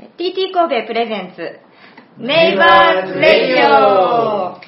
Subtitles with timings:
[0.00, 1.60] TT 神戸プレゼンツ
[2.16, 4.58] ネイバーズレディオ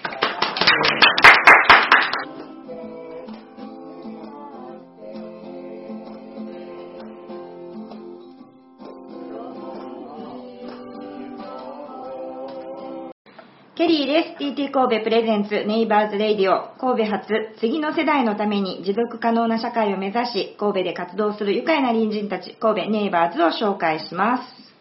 [13.75, 14.45] ケリーです。
[14.45, 24.72] TT 神戸プレゼンツネイバーズレディオ神戸発次の世代のために持続可能な社会を目指し神戸で活動する愉快な隣人たち神戸ネイバーズを紹介します。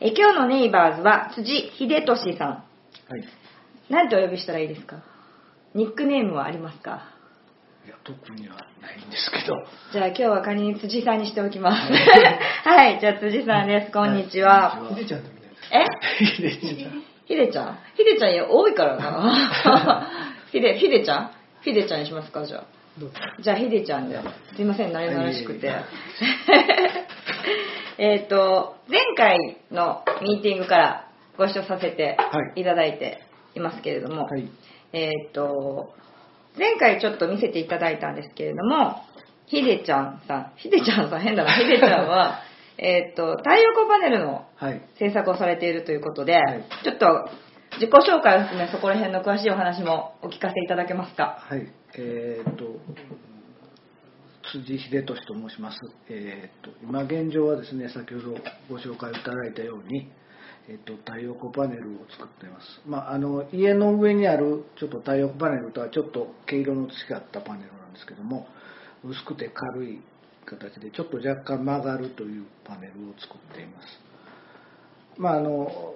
[0.00, 2.48] え今日のネイバーズは辻秀俊さん。
[2.48, 3.24] はい。
[3.90, 5.02] 何てお呼びしたらいいですか？
[5.74, 7.02] ニックネームはありますか？
[7.84, 9.54] いや、特にはないんですけど。
[9.92, 11.92] じゃあ今日は仮に辻さんにしておきます。
[12.68, 13.92] はい、 じゃあ辻さんです。
[13.92, 14.78] こんにちは。
[15.06, 15.86] ちゃんとみたいえ？
[16.36, 17.02] ひでちゃん。
[17.26, 17.78] ひでちゃん？
[17.96, 20.06] ひでちゃんいや多いからな。
[20.52, 21.30] ひで、ひでちゃん？
[21.62, 22.64] ひでちゃんにしますかじゃあ。
[23.40, 24.18] じゃあひでちゃんで。
[24.54, 25.84] すいません、慣れ慣れしくてはい。
[27.98, 29.36] えっと、前回
[29.72, 31.04] のミーティングから
[31.36, 33.18] ご一緒させてはいいただいて
[33.54, 34.48] いますけれども、はい。
[34.92, 35.92] えっと、
[36.56, 38.96] 前回ちょっと見せていただいたんですけれども、
[39.46, 42.40] ひでちゃんさん、ひでちゃんさん変だな、 ひでちゃんは、
[42.78, 44.80] えっと、太陽光パネルのはい。
[44.98, 47.28] 制作をされているということで、いちょっと
[47.74, 51.38] 自己紹介を含めそこら辺の詳しいお話もお聞かせいただけますか？
[51.40, 51.66] はい。
[51.96, 52.64] えーっと、
[54.52, 55.78] 辻秀俊と申します。
[56.08, 58.36] えーっと、今現状はですね、先ほど
[58.68, 60.10] ご紹介いただいたように、
[60.68, 62.80] えーっと、太陽光パネルを作っています。
[62.86, 68.46] まあ、あの、家の上にあるちょっと太陽光パネルとはちょっと毛色の違ったパネルなんですけども、
[69.04, 70.00] 薄くて軽い
[70.46, 73.86] 形で、ちょっと若干曲がるというパネルを作っています。
[75.18, 75.94] まあ、あの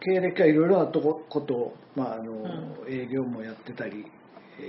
[0.00, 4.06] 経歴はいろいろなとこことを、まああのう営業もやってたり、
[4.60, 4.62] え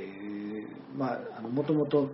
[0.96, 2.10] ーまあ、もともと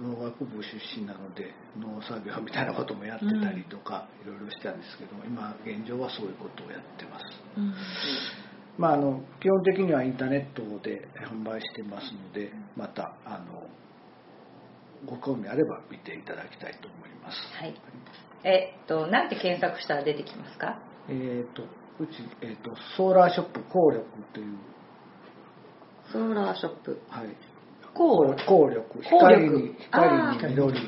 [0.00, 7.24] 農学部出身なので農作業みたいなこともやってたりとか、いろいろしたんですけども今現状はそういうことをやってます。
[8.76, 13.68] まあ、あの基本的にはインターネットで販売してますのでまたあの
[15.06, 17.36] ご興味あれば見ていただきたいと思います。
[17.60, 17.74] はい。
[18.42, 20.78] えっと、なんて検索したら出てきますか？
[21.08, 21.62] えー、と
[22.00, 22.10] うち、
[22.42, 24.56] えー、とソーラーショップ光力という、
[26.14, 27.00] ソーラーショップ。
[27.10, 27.26] はい、
[27.92, 30.78] 光光力光力光に光に緑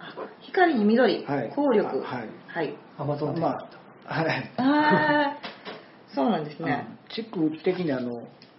[0.00, 1.24] あ光に緑。
[1.24, 2.02] はい光力。
[2.04, 2.76] あはいはい。
[2.98, 3.56] アマゾンで、ま
[4.06, 6.86] あはいあーそうなんですね。
[6.88, 8.10] うん地区的にあの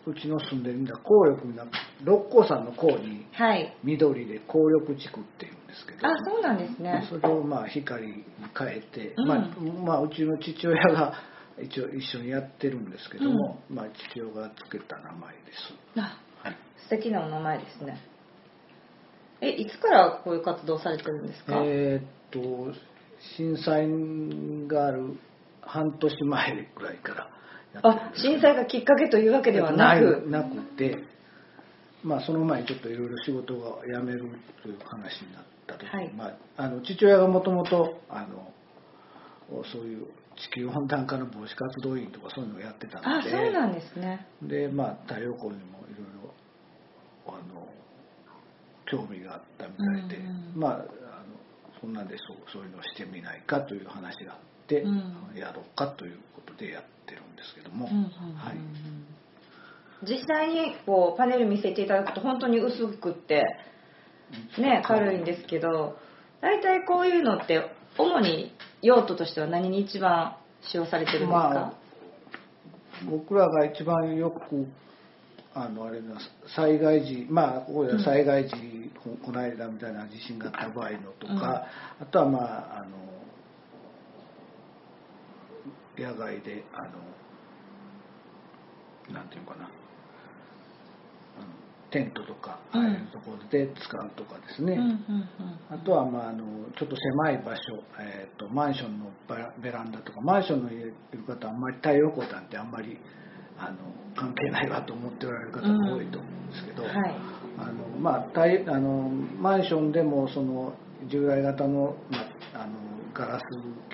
[0.06, 1.66] うちの住んでるんだ光力な
[2.06, 3.76] 六甲山の光にはい。
[3.84, 7.06] 緑で光力地区っていうんですけどあ、そうなんですね。
[7.10, 8.24] それをまあ光に
[8.58, 9.40] 変えて、うんまあ
[9.86, 11.16] まあ、うちの父親が
[11.62, 16.00] 一応一緒にやってるんですけども、まあ、父親がつけた名前です。
[16.00, 18.00] あ、はい素敵なお名前ですね。
[19.42, 22.74] え、いつからこういう活動されてるんですか、えーっと
[23.38, 23.88] 震災
[24.68, 25.18] がある
[25.62, 27.30] 半年前ぐらいから
[27.82, 30.24] あ震災がきっかけというわけではなく。
[30.28, 30.98] なくて、
[32.04, 34.30] まあ、その前にちょっといろいろ仕事が辞める
[34.62, 38.52] という話になった時に、はいまあ、あの父親がもともとあの
[39.72, 44.28] そういう地球温暖化の防止活動員とかそういうのをやってたあ、のでそうなんですね。
[44.42, 46.34] で、まあ、太陽光にもいろいろ
[47.28, 47.68] あの
[48.86, 50.86] 興味があったみたいで、うんうんまああの
[51.82, 55.16] そんなんでそうそういうのをしてみないかという話があって、うん。
[55.36, 58.56] やろうかということでやってるんですけども、うんうんうんはい、
[60.04, 63.44] 実際にこうパネル見せていただくと本当に薄くって
[64.58, 65.98] ね軽いんですけど
[66.42, 71.74] 大体こういうのって主に用途としては何に一番使用されてるんですか、まあ
[73.10, 74.68] 僕らが一番よく
[75.54, 76.18] あのあれな
[76.56, 81.68] 災害時まあここでは災害時、ここの間みたいな地震があった場合のとか、
[82.00, 82.92] あとはまああの
[85.98, 86.84] 野外であ
[89.10, 89.66] のなんていうのかな。
[89.66, 89.68] あ
[91.42, 91.48] の
[91.96, 95.30] テントとかああいうところで使うとかですね、うんうんうん
[95.68, 96.44] あとは、まあ、あの
[96.78, 99.06] ちょっと狭い場所、えー、とマンションの
[99.62, 100.94] ベランダとかマンションの家いる
[101.26, 103.00] 方はあんまり太陽光なんてあんまり
[103.58, 103.78] あの
[104.16, 106.94] 関係ないわと思っておられる方も多いと思うんですけど、はい。
[107.58, 109.10] あのまあ、太あの
[109.40, 110.74] マンションでもその
[111.10, 112.20] 従来型の,、ま
[112.54, 112.74] あ、あの
[113.16, 113.44] ガラス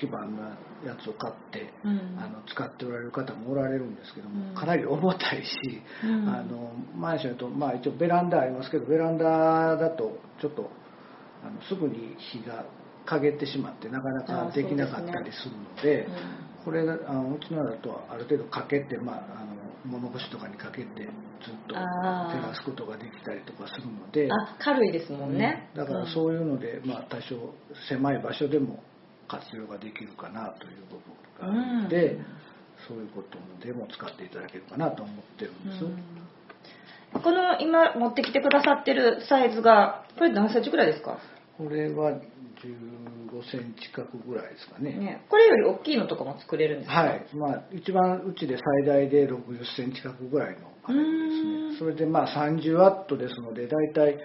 [0.00, 0.42] 基板の
[0.84, 2.18] やつを買って、うん。
[2.18, 4.54] あの使っておられる方もおられるんですけども、うん。
[4.54, 6.28] かなり重たいし、うん。
[6.28, 10.70] あのマンションだと、まあ、一応ベランダありますけどベランダだとちょっと
[11.44, 12.64] あのすぐに火が
[13.06, 20.86] 陰ってしまってなかなかできなかったりするのでうんこれがあのうちのだとある程度かけて、まあ、あの物干しとかにかけて
[21.44, 27.54] ずっと照らすことができたりとかするのであ軽いですもんね、だからそういうので、まあ、多少
[27.88, 28.82] 狭い場所でも
[29.28, 32.26] 活用ができるかなという部分があるので、うん。
[32.88, 35.84] そういうことでも使っていただけるかなと思ってるんです、
[37.22, 41.18] この今持ってきてくださってるサイズがこれ何センチぐらいですか？
[41.58, 42.20] これは15
[43.52, 44.94] センチ角ぐらいですかね。
[44.94, 45.24] ね。
[45.28, 47.02] これより大きいのとかも作れるんですか？
[47.02, 51.78] はい、まあ、一番うちで最大で60センチ角ぐらいのですね。
[51.78, 54.18] それでまあ30ワットですので、大体、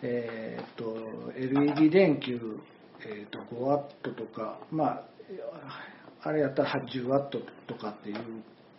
[0.00, 2.60] えーっと LED 電球、
[3.06, 5.02] えーっと5ワットとか、まあ、
[6.22, 8.16] あれやったら80ワットとかっていう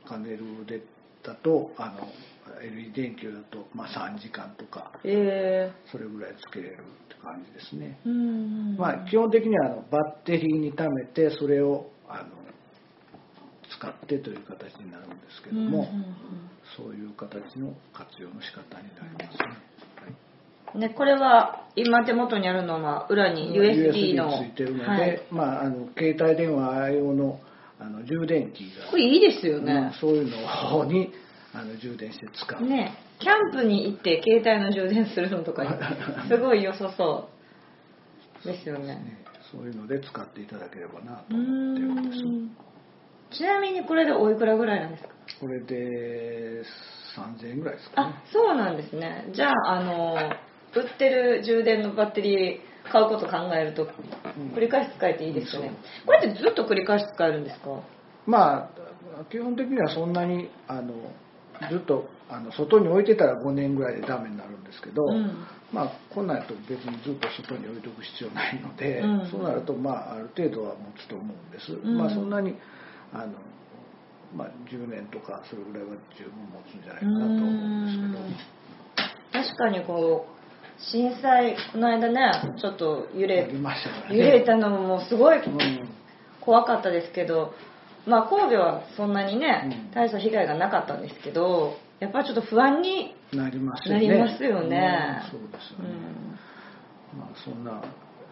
[0.07, 0.81] パネルで
[1.23, 2.07] だと、あの
[2.63, 7.99] LED 電球だとまあ3時間とか、えそれぐらいつけれるって感じですね。
[8.77, 12.29] まあ、基本的にはあのバッテリーに貯めてそれをあの
[13.69, 15.87] 使ってという形になるんですけども、
[16.75, 19.57] そういう形の活用の仕方になりますね。
[20.75, 27.39] ねこれは今手元にあるのは裏に USB のついてるので、はい、まあ、あの携帯電話用の
[27.79, 31.11] あの充電器が、これいいですようんね、そういうのに
[31.51, 35.69] あの充電して使う、ねキャンプに行って携帯の充電するのとかに
[36.27, 37.29] すごい良さそ
[38.43, 38.87] うですよね。
[38.87, 39.17] ね
[39.51, 42.23] そういうので使っていただければなとう思ってるんです。
[42.23, 42.57] ん。
[43.29, 45.09] ちなみにこれでおいくらぐらいなんですか？
[45.39, 46.63] これで
[47.15, 48.13] 3000円ぐらいですかね。
[48.15, 49.29] あそうなんですね。
[49.33, 50.15] じゃああの
[50.75, 53.87] 売ってる充電のバッテリー買うこと考えると
[54.55, 55.71] 繰り返し使えていいですよね、
[56.05, 57.81] これってずっと繰り返し使えるんですか？
[58.25, 60.93] まあ基本的にはそんなにあの
[61.69, 65.45] ずっとあの外に置いてたら5年ぐらいでダメになるんですけど、うん。
[65.71, 69.29] まあこんなんやと別にずっと外に置いとく必要ないので、うん。
[69.29, 71.97] そうなるとまあある程度は持つと思うんです、ん。
[71.97, 72.55] まあそんなに
[73.13, 73.33] あの、
[74.35, 77.97] まあ、10年とかそれぐらいは十分持つんじゃないかなと思うんです
[79.35, 79.43] けど。
[79.43, 80.40] 確かにこう
[80.89, 84.25] 震災この間ねちょっと揺あれね。
[84.25, 85.89] 揺れたのもすごいうん。
[86.41, 87.53] 怖かったですけど、
[88.07, 89.91] まあ神戸はそんなにね、うん。
[89.93, 94.05] 大した被害がなかったんですけどやっぱりちょっと不安に、なりますよね。
[94.07, 95.21] よね。
[95.33, 97.83] うんそうですようね、ん、まあそんな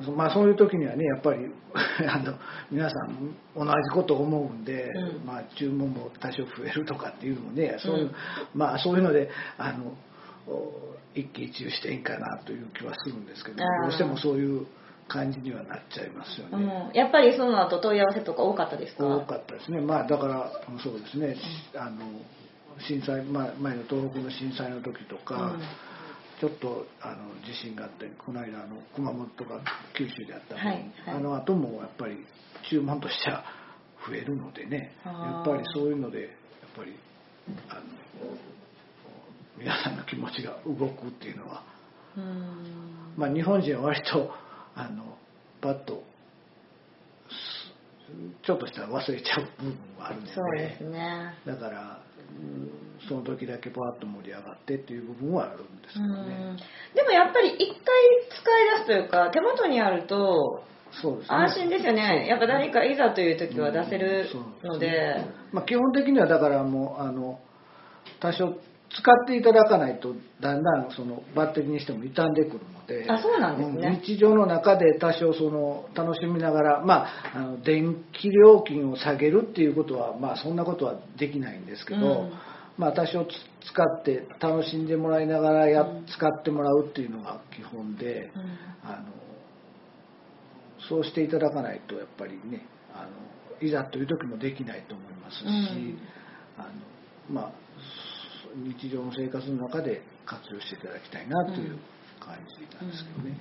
[0.03, 1.51] そまあそういう時にはねやっぱり
[2.09, 2.33] あの
[2.71, 5.25] 皆さん同じことを思うんで、うん。
[5.25, 8.11] まあ注文も多少増えるとかっていうのもねそういう、うん。
[8.55, 9.93] まあそういうのであのお
[11.15, 14.67] 一喜一憂していいんかなという気はするんですけどどうしてもそういう
[15.07, 16.89] 感じにはなっちゃいますよね。
[16.91, 16.95] うん。
[16.95, 19.05] やっぱりその後問い合わせとか多かったですか？
[19.05, 20.51] 多かったですね、まあ、だから
[20.83, 21.35] そうですね、
[21.75, 22.05] あの
[22.87, 25.61] 震災前前の東北の震災の時とか、うん。
[26.39, 29.59] ちょっとあの地震があってこの間あの熊本とか
[29.97, 30.75] 九州であったの、はい
[31.07, 31.15] はい。
[31.17, 32.23] あの後もやっぱり
[32.69, 33.43] 注文としては
[34.07, 34.93] 増えるのでね。
[35.03, 36.29] やっぱりそういうのでやっ
[36.77, 36.95] ぱり
[37.69, 37.81] あの
[39.59, 41.63] 皆さんの気持ちが動くっていうのは、
[42.17, 43.13] うん。
[43.17, 44.31] まあ、日本人は割と
[44.75, 45.03] あの
[45.61, 46.03] パッと
[47.29, 51.33] すちょっとしたら忘れちゃう部分はあるのでそうですね。
[51.45, 52.69] だから、うん
[53.07, 56.51] その時だけパーッと盛り上がってっていう部分はあるんですけうどね。
[56.53, 56.57] ん。
[56.93, 57.77] でもやっぱり一回
[58.29, 60.63] 使い出すというか手元にあると
[61.01, 61.35] そうですね。
[61.37, 62.27] 安心ですよね。
[62.27, 64.27] やっぱ何かいざという時は出せる
[64.63, 65.23] ので。
[65.53, 67.39] まあ、基本的にはだからもうあの
[68.19, 68.53] 多少
[68.91, 73.87] 使っていただかないとだんだんそのバッテリーにしても傷んでくるのであそうなんですね。
[73.87, 82.31] うん日常の中で多少その楽しみながら、まあ、あの電気料金を下げるっていうことは、まあ、そんなことはできないんですけど、うん。
[82.77, 83.29] まあ、多少つ
[83.71, 88.31] 使って楽しんでもらいながらや、うん使ってもらうっていうのが基本で。
[88.35, 88.41] うん。
[88.89, 89.03] あの
[90.87, 92.65] そうしていただかないとやっぱりね
[92.95, 93.05] あ
[93.61, 95.99] のいざという時もできないと思いますし、うん。
[96.57, 96.69] あの
[97.29, 97.51] まあ
[98.55, 101.79] 日常の生活の中で活用していただきたいなという
[102.19, 103.37] 感じなんですけどね。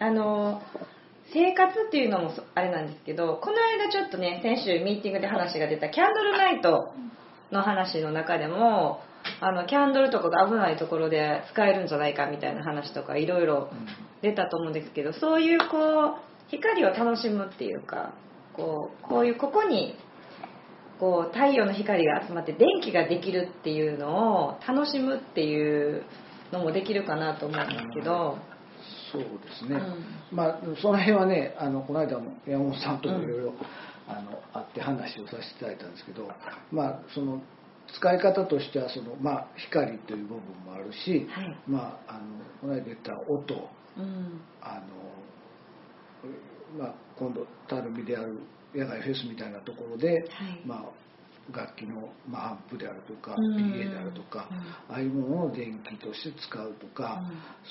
[0.00, 0.62] あの
[1.32, 6.94] 生活っていうのもそあれなんですけどこの間ちょっとね先週ミーティングで話が出たキャンドルナイト
[7.50, 9.00] の話の中でも
[9.40, 13.68] あのキャンドルとかが危ないところで使えるんじゃないかみたいな話とかいろいろ
[14.22, 16.16] 出たと思うんですけどそういうこう
[16.48, 18.14] 光を楽しむっていうか
[18.54, 19.94] こうこういうここに
[20.98, 26.02] こう太陽の光が集まって電気ができるっていうのを楽しむっていう
[26.52, 28.38] のもできるかなと思うんですけど。
[29.10, 29.28] そうで
[29.58, 30.36] すね、うん。
[30.36, 33.54] まあその辺はねあのこの間も山本さんともいろいろ
[34.06, 36.28] あの会って話をさせていただいたんですけど、
[36.70, 37.40] まあその
[37.94, 40.36] 使い方としてはその、まあ、光という部分
[40.66, 41.56] もあるし、はい。
[41.66, 42.20] まあ、あの
[42.60, 44.40] この間言った音うん。
[44.60, 44.80] あ
[46.78, 48.38] の、まあ、今度たるみである
[48.74, 50.26] 野外フェスみたいなところで、はい。
[50.64, 53.56] まあ、楽器の、まあ、アンプであるとかうん。
[53.56, 54.48] PA であるとか、
[54.88, 57.22] ああいうものを電気として使うとか、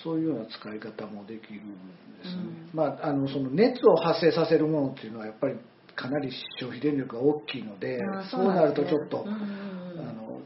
[0.04, 1.66] そういうような使い方もできるん
[2.18, 2.42] ですね、
[2.74, 2.78] うん。
[2.78, 5.56] まあ、あのその熱を発生させるものっていうのはやっぱり
[5.96, 10.42] かなり消費電力が大きいので、あそうなるとちょっと、あの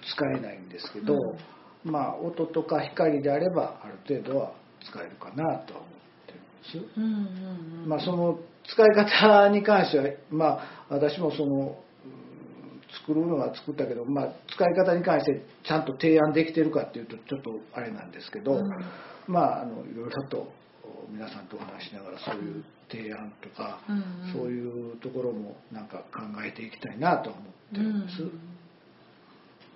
[0.00, 1.14] 使えないんですけど、
[1.84, 4.52] まあ音とか光であればある程度は
[4.88, 7.88] 使えるかなとは思ってるんです。
[7.88, 8.38] まあ、その
[8.68, 18.68] 使い方に関しては、まあ、私もそのうん作るのは作ったけど、まあ、使い方に関してちゃんと提案できてるかっていうとちょっとあれなんですけど、うん。
[19.26, 20.52] まああのいろいろと
[21.10, 24.32] 皆さんとお話しながらそういう提案とか、うんうん。
[24.32, 27.42] そういうところもなんか考えていきたいなと思っ
[27.72, 28.30] てるんです。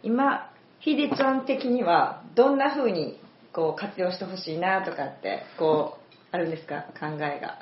[0.02, 0.50] 今
[0.80, 3.18] ひでちゃん的にはどんな風に
[3.52, 6.84] こう活用してほしいなとかってこうあるんですか？
[7.00, 7.58] 考えが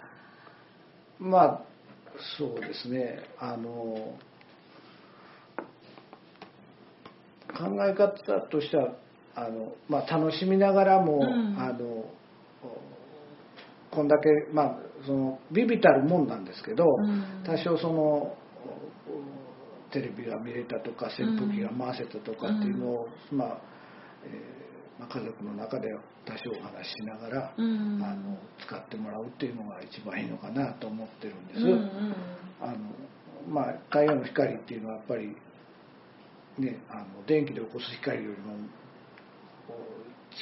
[1.19, 1.65] まあ
[2.39, 3.23] そうですね。
[3.39, 4.17] あの
[7.57, 8.95] 考え方としては
[9.37, 11.57] あの、まあ、楽しみながらも、うん。
[11.59, 12.05] あの
[13.91, 17.45] こんだけ、まあ、そのビビたるもんなんですけど、うん。
[17.45, 18.37] 多少その
[19.93, 23.59] テレビが見れたとか扇風機が回せたとかっていうのを、まあ
[24.25, 24.64] えー
[24.99, 25.93] まあ、家族の中で
[26.25, 28.03] 多少お話ししながら、うん。
[28.03, 31.61] あの使ってもらうっていうのが一番いいのかなと思ってるんです。
[31.61, 32.15] うんうん
[32.61, 32.77] あの
[33.49, 35.37] まあ、太陽の光っていうのはやっぱり、
[36.59, 38.57] ね、あの電気で起こす光よりも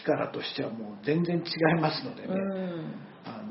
[0.04, 1.40] 力としてはもう全然違
[1.78, 2.94] いますのでね、うん。
[3.25, 3.44] あの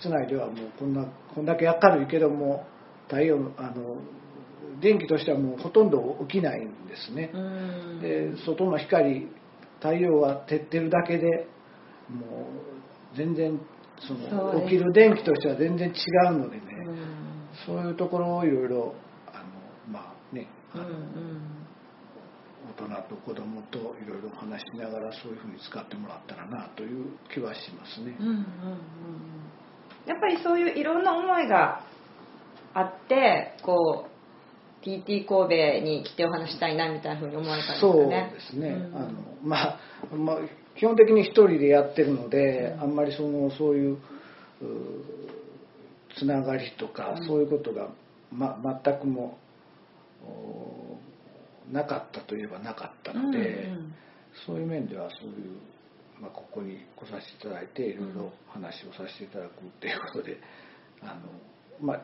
[0.00, 1.04] 室内ではもうこんな
[1.34, 2.66] こんだけ明るいけども
[3.08, 3.96] 太陽のあの
[4.82, 7.30] 電気としてはもうほとんど起きないんですね。
[7.32, 8.00] うん。
[8.00, 9.28] で外の光
[9.78, 11.46] 太陽が照ってるだけで
[12.10, 12.46] も
[13.14, 13.58] う全然
[14.00, 15.92] その起きる電気としては全然違
[16.34, 16.96] うのでね、うん。
[17.64, 18.94] そういうところをいろいろ
[19.32, 19.44] あの
[19.90, 21.62] まあねあの、うん。
[22.78, 28.16] 大人と子供といろいろ話しながらそういうふうに使ってもらったらなという気はしますね。
[28.18, 28.46] うんうんうんうん。
[30.06, 31.84] やっぱりそういういろんな思いが
[32.74, 34.11] あってこう
[34.84, 38.96] TT 神戸に来てお話したいなみたいなふうに思われたんですかそうねですね、うん。
[38.96, 39.10] あの
[39.42, 39.78] まあ、
[40.14, 40.36] まあ
[40.78, 43.98] 基本的に一人でやってるので、あんまりそのそういうう
[46.18, 47.88] つながりとか、そういうことが、
[48.30, 49.38] ま、全くも
[50.24, 50.98] お
[51.72, 53.94] なかったといえばなかったので、うんうん。
[54.46, 55.58] そういう面ではそういう、
[56.20, 60.38] まあ、ここに来させていただいていろいろ話をさせていただくっていうことで
[61.02, 61.20] あの、
[61.80, 62.02] まあ、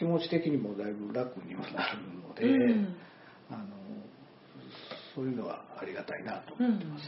[0.00, 2.44] 気持ち的にもだいぶ楽にもなるので。
[2.44, 2.96] うん
[3.50, 3.64] あの
[5.14, 7.04] そういうのはありがたいなと思ってます。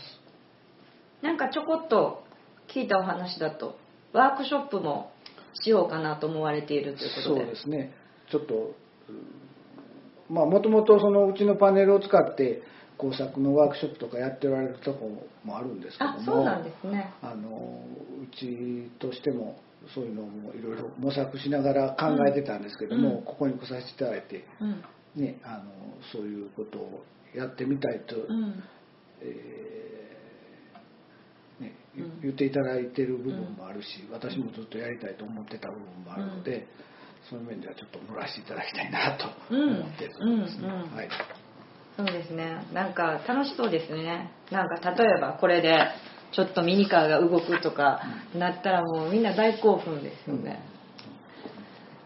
[1.23, 2.25] なんかちょこっと
[2.69, 3.79] 聞いたお話だと
[4.13, 5.13] ワークショップも
[5.63, 7.95] しようかなと思われているということそうでですね。
[8.31, 8.55] ちょっと
[9.09, 9.13] う
[10.33, 12.63] んまあもともとそのうちのパネルを使って
[12.99, 17.85] 工作のワークショップとかやっておられるとこもあるんですけども、あそうなんですねあの
[18.21, 19.61] うちとしても
[19.95, 23.25] そういうのもいろいろ模索しながら考えてたんですけども、うん。
[23.25, 24.85] ここに来させていただいてうん。
[25.15, 25.65] ねあの
[26.13, 28.17] そういうことをやってみたいと。
[28.17, 28.63] うん。
[29.21, 29.63] えー
[31.63, 31.75] ね、
[32.23, 36.67] 言っていただいてる部分もあるし、私もずっとやりたいと思ってた部分もあるので、
[37.31, 40.69] そういう面ではちょっと乗らせていただきたいなと思ってるところですね。
[40.69, 41.09] はい。
[41.97, 42.67] そうですね。
[42.73, 44.33] なんか楽しそうですね。
[44.51, 45.79] なんか例えばこれで
[46.33, 48.01] ちょっとミニカーが動くとか
[48.35, 50.61] なったらもうみんな大興奮ですよね,、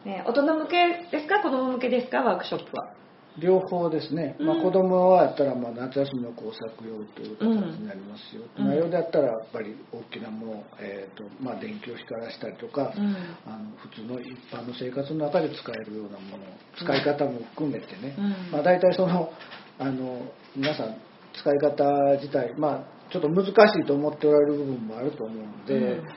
[0.05, 2.93] ね大人向けですか子供向けですかワークショップは？
[3.39, 7.45] 両方ですね、まあ、うん子供はやったらまあ夏休みの工作用という形
[7.77, 13.17] になりますよ、うん内容であったらやっぱり大きなもの、えーとまあ、電気を光らせたりとか、うん。
[13.47, 16.45] あの普通の一般の生活の中で使えるようなもの
[16.79, 18.53] 使い方も含めてね、うん。
[18.53, 19.31] まあ、大体その
[19.79, 20.23] あの
[20.57, 20.97] 皆さん
[21.35, 21.85] 使い方
[22.17, 26.09] 自体、まあ、ちょっと難しいと思っておられる部分もあると思うので、うん。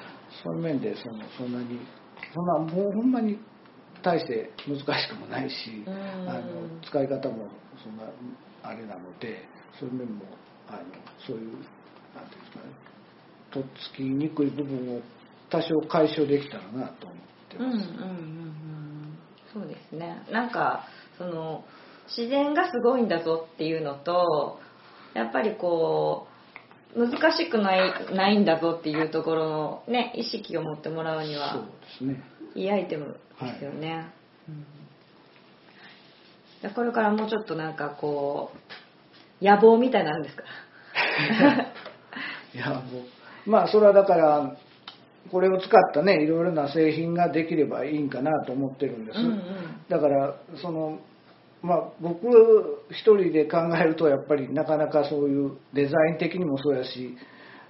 [0.43, 1.79] そういう面でそのそんなに
[2.33, 3.39] そんなもうほんまに
[4.03, 5.93] 大して難しくもないし、うん。
[6.29, 6.43] あの
[6.87, 7.49] 使い方も
[7.83, 8.03] そんな
[8.63, 9.47] あれなので
[9.79, 10.25] そういう面も
[10.67, 10.83] あの
[11.25, 11.51] そういう
[12.15, 12.89] なんていうんですかね
[13.51, 15.01] とっつきにくい部分を
[15.49, 17.17] 多少解消できたらなと思っ
[17.49, 17.89] てうんうんうんます。
[19.57, 19.63] うん。
[19.63, 20.23] そうですね。
[20.31, 20.85] なんか
[21.17, 21.63] その
[22.15, 24.59] 自然がすごいんだぞっていうのと
[25.13, 26.28] やっぱりこう
[26.95, 31.61] 難しくないないんだぞっていうところのね意識を持ってもらうにそうはで
[31.97, 32.23] すね。
[32.55, 34.07] いいアイテムですよね、
[34.47, 34.65] うん。
[36.61, 38.51] でこれからもうちょっとなんかこ
[39.41, 40.43] う野望みたいなんですか？
[42.53, 43.01] いやも
[43.45, 44.57] うまあそれはだから
[45.31, 49.41] これを使ったねいろいろな製品ができればいいんかなと思ってるんです、うんうん。
[49.87, 50.99] だからその
[51.61, 52.27] まあ僕
[52.89, 57.17] 一人で考えるとやっぱりなかなかそういうデザイン的にもそうやし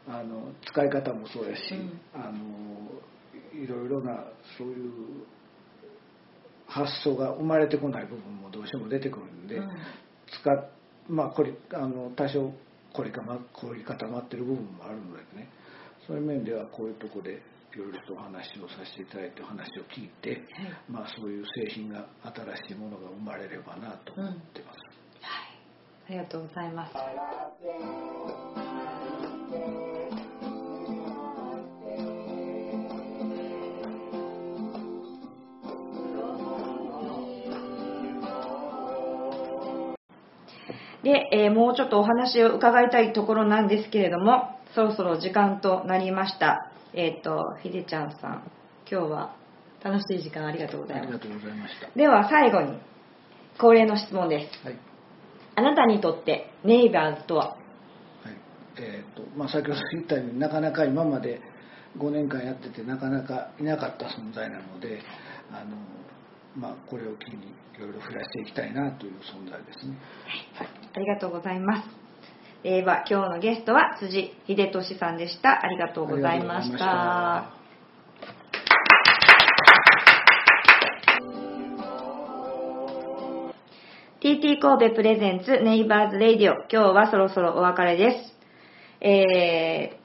[0.07, 1.99] あの使い方もそうやし、うん。
[2.13, 2.33] あの
[3.53, 4.25] いろいろな
[4.57, 4.91] そういう
[6.67, 9.69] 発想が生まれてこない部分もどうしても出てくるんで、うん。
[10.41, 10.69] 使っ
[11.07, 12.53] まあこれあの多少
[12.93, 15.49] 凝りかま凝り固まってる部分もあるのでね。
[16.07, 17.39] そういう面ではこういうとこで
[17.73, 20.41] いろいろとお話をさせていただいてお話を聞いて、
[20.89, 24.79] まあそういう製品が新しいものが生まれればなと思ってます。
[25.21, 26.93] ありがとうございます。
[41.03, 46.71] で、えーもうちょっとお話を伺いたいところなんですけれども、そろそろ時間となりました。
[46.93, 48.51] えっ、と、ひでちゃんさん、
[48.89, 49.35] 今日は
[49.83, 51.07] 楽しい時間ありがとうございます。
[51.07, 51.89] ありがとうございました。
[51.95, 52.79] では最後に、
[53.59, 54.65] 恒例の質問です。
[54.65, 54.77] はい。
[55.55, 57.47] あなたにとってネイバーズとは？
[57.49, 57.57] はい
[58.77, 61.41] えーとまあ、先ほど言ったようになかなか今まで
[61.97, 65.01] 5年間やっててなかなかいなかった存在なので
[65.51, 65.75] あの、
[66.55, 69.97] まあ、これを機にいろいろ増やしていきたいなという存在ですね。
[70.95, 72.08] ありがとうございます。
[72.61, 75.63] では今日のゲストは辻英寿さんでした。
[75.63, 77.53] ありがとうございました。
[84.19, 88.17] 「TT 神戸プレゼンツネイバーズレイディオ」今日はそろそろお別れです。
[88.99, 89.99] えー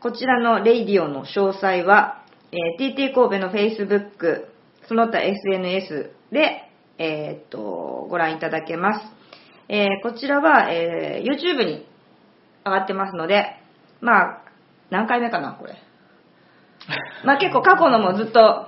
[0.00, 4.46] こちらのレイディオの詳細は、えー TT 神戸の Facebook、
[4.88, 6.62] その他 SNS で、
[6.98, 9.04] えーっと、ご覧いただけます。
[9.68, 11.86] えーこちらは、えー YouTube に
[12.64, 13.56] 上がってますので、
[14.00, 14.42] まあ、
[14.90, 15.74] 何回目かな、これ。
[17.24, 18.66] まあ結構過去のもずっと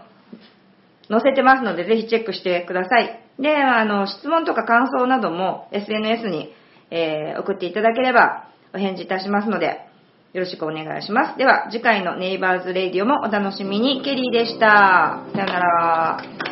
[1.09, 3.21] 載せてますので、ぜひチェックしてください。
[3.39, 6.53] で、あの、質問とか感想なども SNS に、
[6.91, 9.81] えー送っていただければお返事いたしますので、
[10.33, 11.39] よろしくお願いします。
[11.39, 14.03] では、次回のネイバーズレイディオもお楽しみに。
[14.03, 15.25] ケリーでした。
[15.35, 16.52] さよなら。